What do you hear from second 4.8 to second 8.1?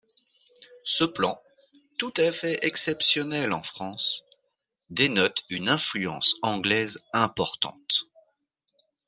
dénote une influence anglaise importante.